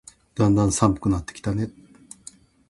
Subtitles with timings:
[0.33, 1.69] だんだん寒くなってきたね。